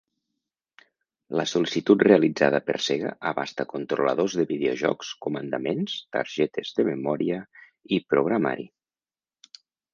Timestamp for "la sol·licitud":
1.39-2.05